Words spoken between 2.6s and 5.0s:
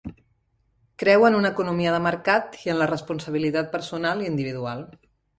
i en la responsabilitat personal individual.